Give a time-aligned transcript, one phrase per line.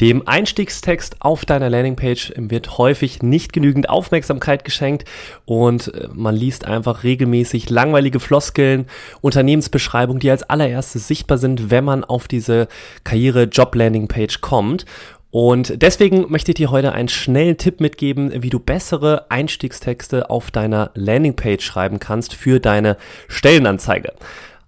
[0.00, 5.08] Dem Einstiegstext auf deiner Landingpage wird häufig nicht genügend Aufmerksamkeit geschenkt
[5.46, 8.88] und äh, man liest einfach regelmäßig langweilige Floskeln,
[9.22, 12.68] Unternehmensbeschreibungen, die als allererstes sichtbar sind, wenn man auf diese
[13.04, 14.84] Karriere-Job-Landingpage kommt.
[15.30, 20.50] Und deswegen möchte ich dir heute einen schnellen Tipp mitgeben, wie du bessere Einstiegstexte auf
[20.50, 24.12] deiner Landingpage schreiben kannst für deine Stellenanzeige.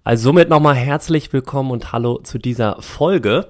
[0.03, 3.47] Also somit nochmal herzlich willkommen und hallo zu dieser Folge.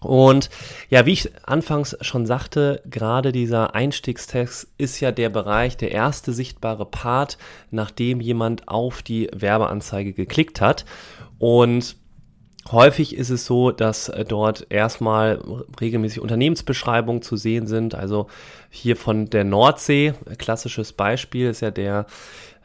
[0.00, 0.48] Und
[0.90, 6.32] ja, wie ich anfangs schon sagte, gerade dieser Einstiegstext ist ja der Bereich, der erste
[6.32, 7.36] sichtbare Part,
[7.70, 10.84] nachdem jemand auf die Werbeanzeige geklickt hat.
[11.38, 11.96] Und
[12.70, 15.40] Häufig ist es so, dass dort erstmal
[15.80, 17.94] regelmäßig Unternehmensbeschreibungen zu sehen sind.
[17.94, 18.26] Also
[18.68, 22.04] hier von der Nordsee, klassisches Beispiel ist ja der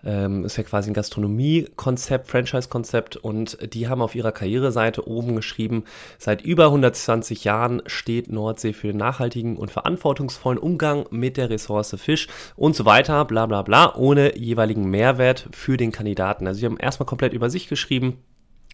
[0.04, 5.86] ähm, ist ja quasi ein Gastronomie-Konzept, Franchise-Konzept und die haben auf ihrer Karriereseite oben geschrieben,
[6.18, 11.96] seit über 120 Jahren steht Nordsee für den nachhaltigen und verantwortungsvollen Umgang mit der Ressource
[11.98, 16.48] Fisch und so weiter, bla bla bla, ohne jeweiligen Mehrwert für den Kandidaten.
[16.48, 18.18] Also sie haben erstmal komplett über sich geschrieben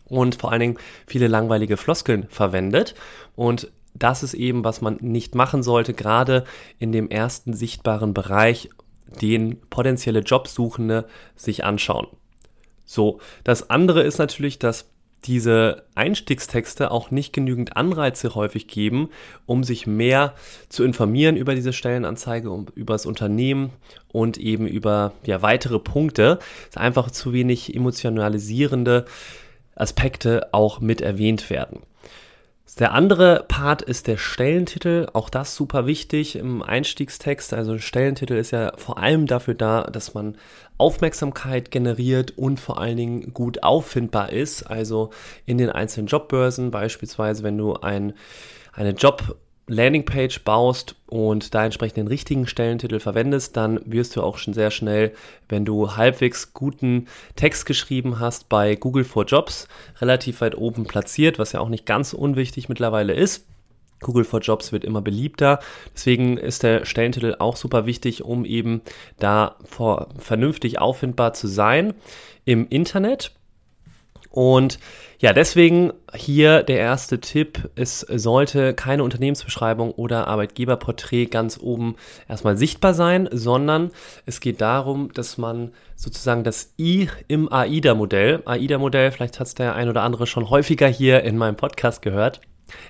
[0.05, 2.95] und vor allen Dingen viele langweilige Floskeln verwendet
[3.36, 6.43] und das ist eben, was man nicht machen sollte, gerade
[6.77, 8.69] in dem ersten sichtbaren Bereich
[9.21, 12.07] den potenzielle Jobsuchende sich anschauen.
[12.85, 14.89] So, das andere ist natürlich, dass
[15.25, 19.09] diese Einstiegstexte auch nicht genügend Anreize häufig geben,
[19.45, 20.33] um sich mehr
[20.69, 23.71] zu informieren über diese Stellenanzeige, um, über das Unternehmen
[24.11, 26.39] und eben über ja, weitere Punkte.
[26.69, 29.05] Es einfach zu wenig emotionalisierende
[29.75, 31.81] Aspekte auch mit erwähnt werden.
[32.78, 35.08] Der andere Part ist der Stellentitel.
[35.14, 37.54] Auch das super wichtig im Einstiegstext.
[37.54, 40.38] Also ein Stellentitel ist ja vor allem dafür da, dass man
[40.77, 44.64] Aufmerksamkeit generiert und vor allen Dingen gut auffindbar ist.
[44.64, 45.10] Also
[45.45, 48.14] in den einzelnen Jobbörsen, beispielsweise wenn du ein,
[48.73, 49.36] eine Job
[49.69, 54.71] Landingpage baust und da entsprechend den richtigen Stellentitel verwendest, dann wirst du auch schon sehr
[54.71, 55.13] schnell,
[55.47, 59.67] wenn du halbwegs guten Text geschrieben hast, bei Google for Jobs
[60.02, 63.45] relativ weit oben platziert, was ja auch nicht ganz unwichtig mittlerweile ist.
[64.02, 65.59] Google for Jobs wird immer beliebter.
[65.93, 68.81] Deswegen ist der Stellentitel auch super wichtig, um eben
[69.17, 69.57] da
[70.17, 71.93] vernünftig auffindbar zu sein
[72.45, 73.31] im Internet.
[74.30, 74.80] Und
[75.20, 77.70] ja, deswegen hier der erste Tipp.
[77.76, 81.95] Es sollte keine Unternehmensbeschreibung oder Arbeitgeberporträt ganz oben
[82.28, 83.92] erstmal sichtbar sein, sondern
[84.26, 89.76] es geht darum, dass man sozusagen das I im AIDA-Modell, AIDA-Modell, vielleicht hat es der
[89.76, 92.40] ein oder andere schon häufiger hier in meinem Podcast gehört,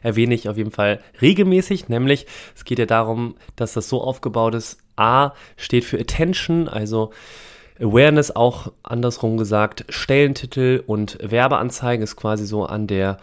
[0.04, 4.54] erwähne ich auf jeden Fall regelmäßig, nämlich es geht ja darum, dass das so aufgebaut
[4.54, 7.12] ist, A steht für Attention, also
[7.80, 13.18] Awareness auch andersrum gesagt, Stellentitel und Werbeanzeigen ist quasi so an der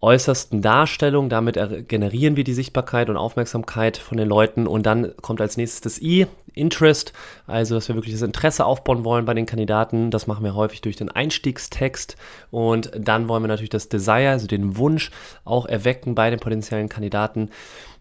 [0.00, 1.28] äußersten Darstellung.
[1.28, 1.58] Damit
[1.88, 4.66] generieren wir die Sichtbarkeit und Aufmerksamkeit von den Leuten.
[4.66, 7.12] Und dann kommt als nächstes das I, Interest,
[7.46, 10.10] also dass wir wirklich das Interesse aufbauen wollen bei den Kandidaten.
[10.10, 12.16] Das machen wir häufig durch den Einstiegstext.
[12.50, 15.10] Und dann wollen wir natürlich das Desire, also den Wunsch,
[15.44, 17.50] auch erwecken bei den potenziellen Kandidaten.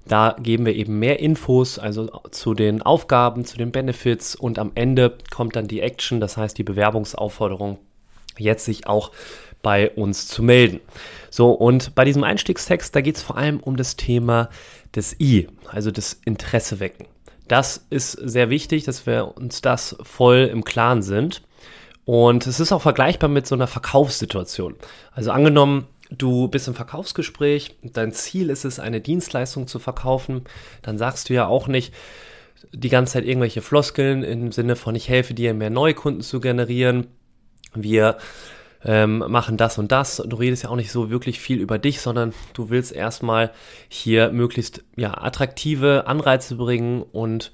[0.07, 4.72] Da geben wir eben mehr Infos, also zu den Aufgaben, zu den Benefits und am
[4.75, 7.78] Ende kommt dann die Action, das heißt die Bewerbungsaufforderung,
[8.38, 9.12] jetzt sich auch
[9.62, 10.79] bei uns zu melden.
[11.29, 14.50] So, und bei diesem Einstiegstext, da geht es vor allem um das Thema
[14.95, 17.06] des I, also das Interesse wecken.
[17.47, 21.41] Das ist sehr wichtig, dass wir uns das voll im Klaren sind.
[22.06, 24.75] Und es ist auch vergleichbar mit so einer Verkaufssituation.
[25.12, 30.44] Also angenommen, du bist im Verkaufsgespräch, dein Ziel ist es, eine Dienstleistung zu verkaufen,
[30.82, 31.94] dann sagst du ja auch nicht
[32.72, 37.08] die ganze Zeit irgendwelche Floskeln im Sinne von, ich helfe dir, mehr Neukunden zu generieren.
[37.74, 38.18] Wir
[38.84, 40.18] ähm, machen das und das.
[40.25, 43.52] Du redest ja auch nicht so wirklich viel über dich, sondern du willst erstmal
[43.88, 47.52] hier möglichst ja, attraktive Anreize bringen und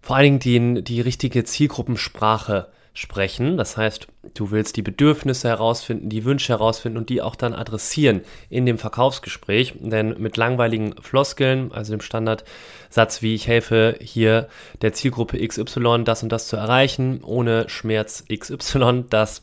[0.00, 3.56] vor allen Dingen die, die richtige Zielgruppensprache sprechen.
[3.56, 8.22] Das heißt, du willst die Bedürfnisse herausfinden, die Wünsche herausfinden und die auch dann adressieren
[8.48, 9.74] in dem Verkaufsgespräch.
[9.80, 14.48] Denn mit langweiligen Floskeln, also dem Standardsatz wie ich helfe hier
[14.80, 19.42] der Zielgruppe XY das und das zu erreichen, ohne Schmerz XY, das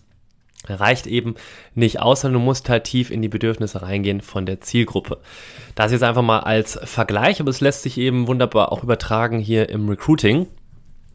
[0.67, 1.35] reicht eben
[1.75, 5.17] nicht aus, sondern du musst halt tief in die Bedürfnisse reingehen von der Zielgruppe.
[5.75, 9.69] Das jetzt einfach mal als Vergleich, aber es lässt sich eben wunderbar auch übertragen hier
[9.69, 10.47] im Recruiting.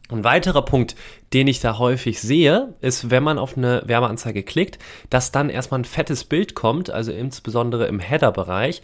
[0.09, 0.95] Ein weiterer Punkt,
[1.33, 5.81] den ich da häufig sehe, ist, wenn man auf eine Werbeanzeige klickt, dass dann erstmal
[5.81, 8.81] ein fettes Bild kommt, also insbesondere im Header-Bereich.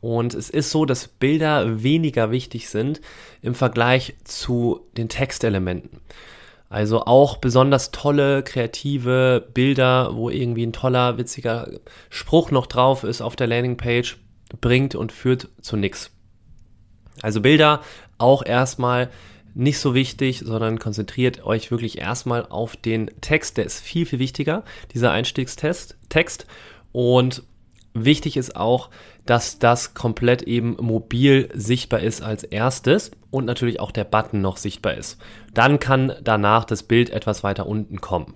[0.00, 3.00] Und es ist so, dass Bilder weniger wichtig sind
[3.42, 6.00] im Vergleich zu den Textelementen.
[6.68, 11.68] Also auch besonders tolle, kreative Bilder, wo irgendwie ein toller, witziger
[12.10, 14.18] Spruch noch drauf ist auf der Landingpage,
[14.60, 16.10] bringt und führt zu nichts.
[17.22, 17.82] Also Bilder
[18.18, 19.10] auch erstmal
[19.56, 23.56] nicht so wichtig, sondern konzentriert euch wirklich erstmal auf den Text.
[23.56, 25.96] Der ist viel, viel wichtiger, dieser Einstiegstext.
[26.10, 26.46] Text.
[26.92, 27.42] Und
[27.94, 28.90] wichtig ist auch,
[29.24, 34.58] dass das komplett eben mobil sichtbar ist als erstes und natürlich auch der Button noch
[34.58, 35.18] sichtbar ist.
[35.54, 38.34] Dann kann danach das Bild etwas weiter unten kommen.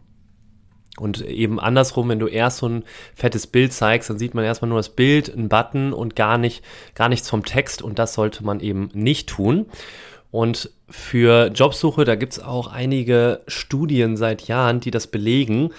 [0.98, 2.84] Und eben andersrum, wenn du erst so ein
[3.14, 6.64] fettes Bild zeigst, dann sieht man erstmal nur das Bild, einen Button und gar nicht,
[6.94, 9.66] gar nichts vom Text und das sollte man eben nicht tun.
[10.30, 15.70] Und für Jobsuche, da gibt es auch einige Studien seit Jahren, die das belegen,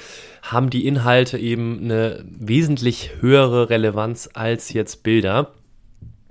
[0.42, 5.53] haben die Inhalte eben eine wesentlich höhere Relevanz als jetzt Bilder.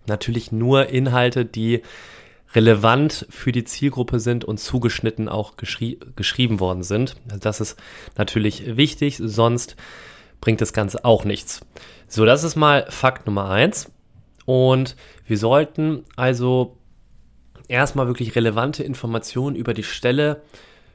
[0.07, 1.83] Natürlich nur Inhalte, die
[2.55, 7.17] relevant für die Zielgruppe sind und zugeschnitten auch geschrie geschrieben worden sind.
[7.29, 7.79] Also das ist
[8.19, 9.77] natürlich wichtig, sonst
[10.41, 11.61] bringt das Ganze auch nichts.
[12.09, 13.91] So, das ist mal Fakt Nummer eins.
[14.47, 14.97] Und
[15.27, 16.77] wir sollten also
[17.71, 20.43] erstmal wirklich relevante Informationen über die Stelle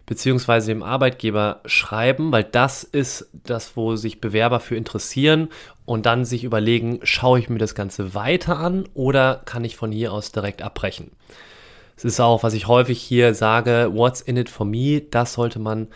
[0.05, 5.49] beziehungsweise dem Arbeitgeber schreiben, weil das ist das, wo sich Bewerber für interessieren
[5.85, 9.91] und dann sich überlegen, schaue ich mir das Ganze weiter an oder kann ich von
[9.91, 11.11] hier aus direkt abbrechen.
[11.97, 15.59] Es ist auch, was ich häufig hier sage, what's in it for me, das sollte
[15.59, 15.87] man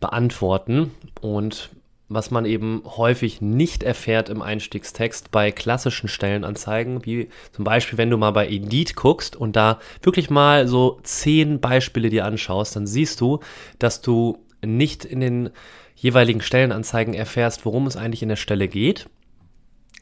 [0.00, 0.90] beantworten
[1.20, 1.70] und
[2.08, 8.10] was man eben häufig nicht erfährt im Einstiegstext bei klassischen Stellenanzeigen, wie zum Beispiel, wenn
[8.10, 12.86] du mal bei Indeed guckst und da wirklich mal so zehn Beispiele dir anschaust, dann
[12.86, 13.40] siehst du,
[13.78, 15.50] dass du nicht in den
[15.96, 19.08] jeweiligen Stellenanzeigen erfährst, worum es eigentlich in der Stelle geht,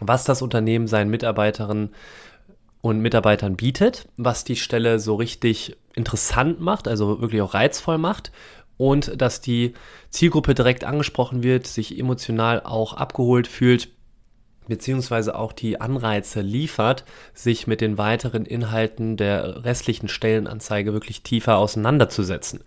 [0.01, 1.91] was das Unternehmen seinen Mitarbeiterinnen
[2.83, 8.31] und Mitarbeitern bietet, was die Stelle so richtig interessant macht, also wirklich auch reizvoll macht
[8.77, 9.75] und dass die
[10.11, 13.89] Zielgruppe direkt angesprochen wird, sich emotional auch abgeholt fühlt,
[14.67, 17.05] beziehungsweise auch die Anreize liefert,
[17.35, 22.65] sich mit den weiteren Inhalten der restlichen Stellenanzeige wirklich tiefer auseinanderzusetzen.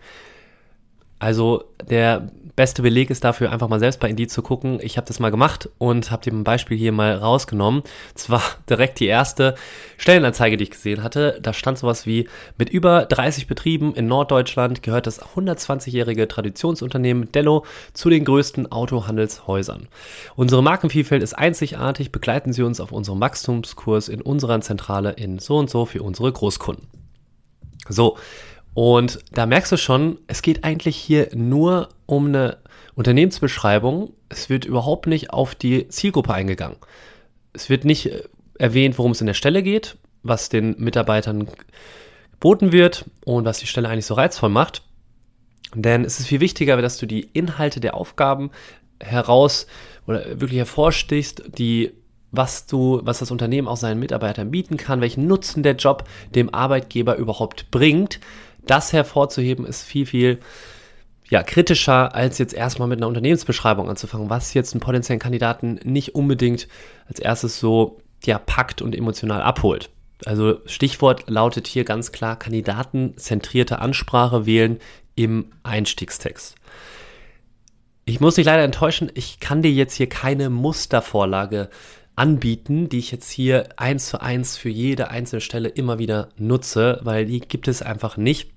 [1.18, 4.80] Also der beste Beleg ist dafür, einfach mal selbst bei Indeed zu gucken.
[4.82, 7.84] Ich habe das mal gemacht und habe ein Beispiel hier mal rausgenommen.
[8.16, 9.54] Zwar direkt die erste
[9.96, 11.38] Stellenanzeige, die ich gesehen hatte.
[11.40, 17.64] Da stand sowas wie, mit über 30 Betrieben in Norddeutschland gehört das 120-jährige Traditionsunternehmen Dello
[17.92, 19.86] zu den größten Autohandelshäusern.
[20.34, 22.10] Unsere Markenvielfalt ist einzigartig.
[22.10, 26.32] Begleiten Sie uns auf unserem Wachstumskurs in unserer Zentrale in so und so für unsere
[26.32, 26.88] Großkunden.
[27.88, 28.18] So,
[28.78, 32.58] und da merkst du schon, es geht eigentlich hier nur um eine
[32.94, 34.12] Unternehmensbeschreibung.
[34.28, 36.76] Es wird überhaupt nicht auf die Zielgruppe eingegangen.
[37.52, 38.22] Es wird nicht äh,
[38.56, 41.48] erwähnt, worum es in der Stelle geht, was den Mitarbeitern
[42.30, 44.84] geboten wird und was die Stelle eigentlich so reizvoll macht.
[45.74, 48.52] Denn es ist viel wichtiger, dass du die Inhalte der Aufgaben
[49.00, 49.66] heraus
[50.06, 51.94] oder wirklich hervorstichst, die
[52.30, 56.04] was du, was das Unternehmen auch seinen Mitarbeitern bieten kann, welchen Nutzen der Job
[56.34, 58.20] dem Arbeitgeber überhaupt bringt,
[58.70, 60.38] das hervorzuheben ist viel, viel
[61.30, 66.14] ja, kritischer, als jetzt erstmal mit einer Unternehmensbeschreibung anzufangen, was jetzt einen potenziellen Kandidaten nicht
[66.14, 66.68] unbedingt
[67.06, 69.90] als erstes so ja, packt und emotional abholt.
[70.24, 74.78] Also Stichwort lautet hier ganz klar kandidatenzentrierte Ansprache wählen
[75.14, 76.56] im Einstiegstext.
[78.04, 81.68] Ich muss dich leider enttäuschen, ich kann dir jetzt hier keine Mustervorlage
[82.16, 87.00] anbieten, die ich jetzt hier eins zu eins für jede einzelne Stelle immer wieder nutze,
[87.02, 88.50] weil die gibt es einfach nicht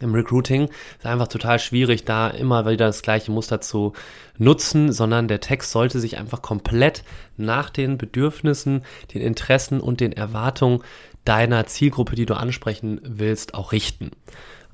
[0.00, 0.68] im Recruiting.
[0.98, 3.92] Ist einfach total schwierig, da immer wieder das gleiche Muster zu
[4.38, 7.04] nutzen, sondern der Text sollte sich einfach komplett
[7.36, 8.82] nach den Bedürfnissen,
[9.14, 10.82] den Interessen und den Erwartungen
[11.24, 14.10] deiner Zielgruppe, die du ansprechen willst, auch richten.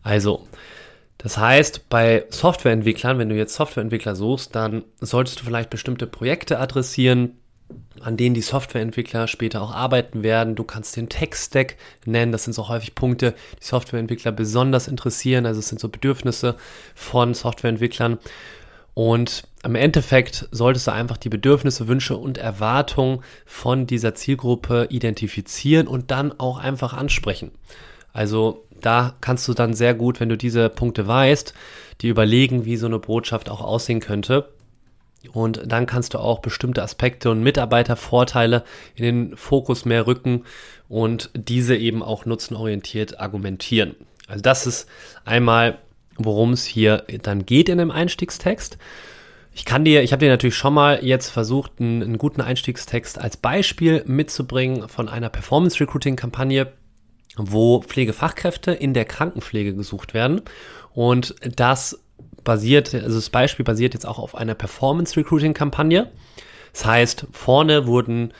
[0.02, 0.46] Also,
[1.18, 6.60] das heißt, bei Softwareentwicklern, wenn du jetzt Softwareentwickler suchst, dann solltest du vielleicht bestimmte Projekte
[6.60, 7.38] adressieren,
[8.00, 10.54] an denen die Softwareentwickler später auch arbeiten werden.
[10.54, 12.32] Du kannst den Tech-Stack nennen.
[12.32, 15.46] Das sind so häufig Punkte, die Softwareentwickler besonders interessieren.
[15.46, 16.56] Also es sind so Bedürfnisse
[16.94, 18.18] von Softwareentwicklern.
[18.94, 25.86] Und im Endeffekt solltest du einfach die Bedürfnisse, Wünsche und Erwartungen von dieser Zielgruppe identifizieren
[25.86, 27.50] und dann auch einfach ansprechen.
[28.12, 31.52] Also da kannst du dann sehr gut, wenn du diese Punkte weißt,
[32.00, 34.48] die überlegen, wie so eine Botschaft auch aussehen könnte
[35.28, 38.64] und dann kannst du auch bestimmte Aspekte und Mitarbeitervorteile
[38.94, 40.44] in den Fokus mehr rücken
[40.88, 43.94] und diese eben auch nutzenorientiert argumentieren.
[44.28, 44.88] Also das ist
[45.24, 45.78] einmal
[46.18, 48.78] worum es hier dann geht in dem Einstiegstext.
[49.52, 53.18] Ich kann dir, ich habe dir natürlich schon mal jetzt versucht, einen, einen guten Einstiegstext
[53.18, 56.72] als Beispiel mitzubringen von einer Performance Recruiting Kampagne,
[57.36, 60.42] wo Pflegefachkräfte in der Krankenpflege gesucht werden.
[60.92, 62.02] Und das
[62.46, 66.10] basiert, also das Beispiel basiert jetzt auch auf einer Performance Recruiting Kampagne.
[66.72, 68.32] Das heißt, vorne wurden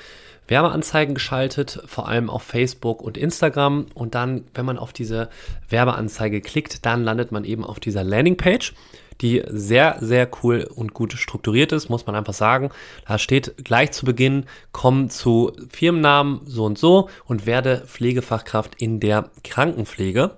[0.48, 3.86] Werbeanzeigen geschaltet, vor allem auf Facebook und Instagram.
[3.94, 5.28] Und dann, wenn man auf diese
[5.68, 8.75] Werbeanzeige klickt, dann landet man eben auf dieser Landingpage,
[9.20, 12.70] die sehr, sehr cool und gut strukturiert ist, muss man einfach sagen.
[13.08, 19.00] Da steht gleich zu Beginn, komm zu Firmennamen so und so und werde Pflegefachkraft in
[19.00, 20.36] der Krankenpflege.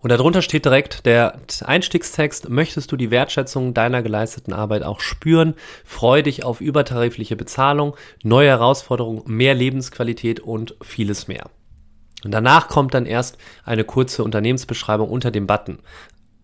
[0.00, 5.54] Und darunter steht direkt der Einstiegstext, möchtest du die Wertschätzung deiner geleisteten Arbeit auch spüren?
[5.84, 11.50] Freu dich auf übertarifliche Bezahlung, neue Herausforderungen, mehr Lebensqualität und vieles mehr.
[12.24, 15.78] Und danach kommt dann erst eine kurze Unternehmensbeschreibung unter dem Button.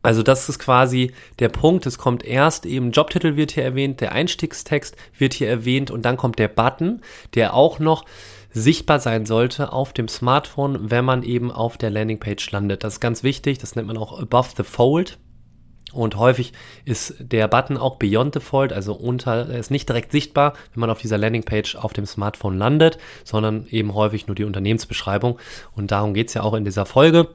[0.03, 1.87] Also das ist quasi der Punkt.
[1.87, 6.17] Es kommt erst eben Jobtitel wird hier erwähnt, der Einstiegstext wird hier erwähnt und dann
[6.17, 7.01] kommt der Button,
[7.35, 8.05] der auch noch
[8.55, 12.85] sichtbar sein sollte auf dem Smartphone, wenn man eben auf der Landingpage landet.
[12.85, 15.19] Das ist ganz wichtig, das nennt man auch Above the Fold.
[15.93, 16.53] Und häufig
[16.85, 20.81] ist der Button auch Beyond the Fold, also unter, er ist nicht direkt sichtbar, wenn
[20.81, 25.39] man auf dieser Landingpage auf dem Smartphone landet, sondern eben häufig nur die Unternehmensbeschreibung.
[25.73, 27.29] Und darum geht es ja auch in dieser Folge.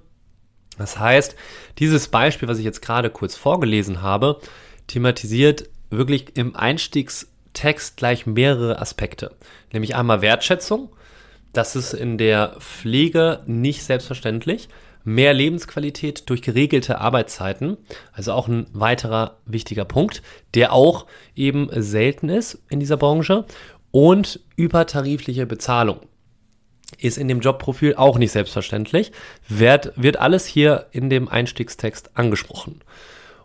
[0.77, 1.35] Das heißt,
[1.77, 4.39] dieses Beispiel, was ich jetzt gerade kurz vorgelesen habe,
[4.87, 9.35] thematisiert wirklich im Einstiegstext gleich mehrere Aspekte.
[9.71, 10.89] Nämlich einmal Wertschätzung,
[11.53, 14.69] das ist in der Pflege nicht selbstverständlich.
[15.03, 17.77] Mehr Lebensqualität durch geregelte Arbeitszeiten,
[18.11, 20.21] also auch ein weiterer wichtiger Punkt,
[20.53, 23.45] der auch eben selten ist in dieser Branche.
[23.91, 26.01] Und übertarifliche Bezahlung
[26.97, 29.11] ist in dem Jobprofil auch nicht selbstverständlich,
[29.47, 32.81] wird, wird alles hier in dem Einstiegstext angesprochen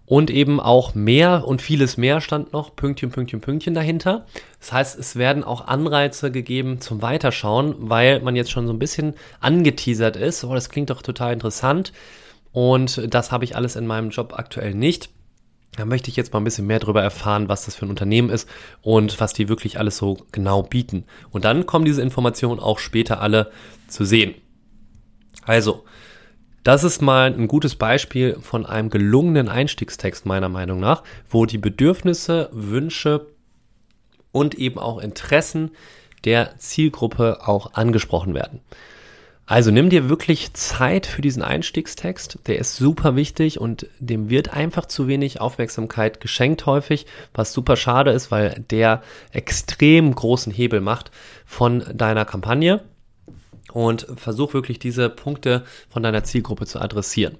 [0.07, 4.27] und eben auch mehr und vieles mehr stand noch, Pünktchen, Pünktchen, Pünktchen dahinter.
[4.61, 8.79] Das heißt, es werden auch Anreize gegeben zum Weiterschauen, weil man jetzt schon so ein
[8.79, 10.45] bisschen angeteasert ist.
[10.45, 11.93] Oh, das klingt doch total interessant.
[12.53, 15.11] Und das habe ich alles in meinem Job aktuell nicht.
[15.77, 18.31] Da möchte ich jetzt mal ein bisschen mehr darüber erfahren, was das für ein Unternehmen
[18.31, 18.49] ist
[18.81, 21.05] und was die wirklich alles so genau bieten.
[21.31, 23.51] Und dann kommen diese Informationen auch später alle
[23.89, 24.35] zu sehen.
[25.43, 25.85] Also,
[26.65, 31.59] das ist mal ein gutes Beispiel von einem gelungenen Einstiegstext meiner Meinung nach, wo die
[31.59, 33.27] Bedürfnisse, Wünsche
[34.33, 35.71] und eben auch Interessen
[36.25, 38.61] der Zielgruppe auch angesprochen werden.
[39.47, 42.39] Also nimm dir wirklich Zeit für diesen Einstiegstext.
[42.47, 47.05] Der ist super wichtig und dem wird einfach zu wenig Aufmerksamkeit geschenkt häufig,
[47.35, 49.03] was super schade ist, weil der
[49.33, 51.11] extrem großen Hebel macht
[51.45, 52.81] von deiner Kampagne
[53.73, 57.39] und versuch wirklich diese Punkte von deiner Zielgruppe zu adressieren.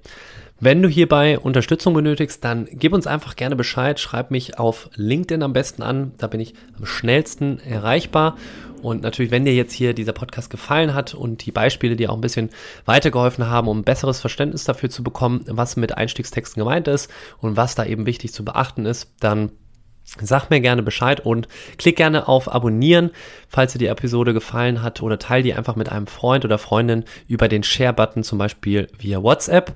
[0.59, 3.99] Wenn du hierbei Unterstützung benötigst, dann gib uns einfach gerne Bescheid.
[3.99, 6.13] Schreib mich auf LinkedIn am besten an.
[6.17, 8.37] Da bin ich am schnellsten erreichbar.
[8.81, 12.15] Und natürlich, wenn dir jetzt hier dieser Podcast gefallen hat und die Beispiele dir auch
[12.15, 12.51] ein bisschen
[12.85, 17.57] weitergeholfen haben, um ein besseres Verständnis dafür zu bekommen, was mit Einstiegstexten gemeint ist und
[17.57, 19.51] was da eben wichtig zu beachten ist, dann
[20.05, 21.47] Sag mir gerne Bescheid und
[21.77, 23.11] klick gerne auf Abonnieren,
[23.49, 27.03] falls dir die Episode gefallen hat oder teile die einfach mit einem Freund oder Freundin
[27.27, 29.73] über den Share-Button, zum Beispiel via WhatsApp.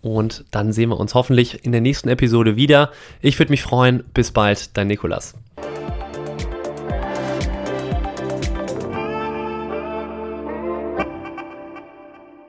[0.00, 2.92] Und dann sehen wir uns hoffentlich in der nächsten Episode wieder.
[3.20, 4.04] Ich würde mich freuen.
[4.12, 5.34] Bis bald, dein Nikolas.